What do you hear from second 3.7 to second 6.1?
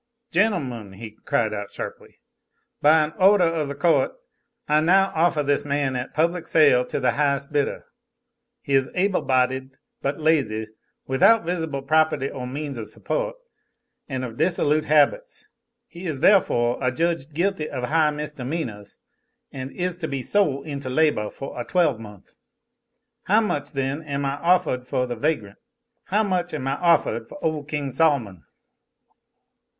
cou't I now offah this man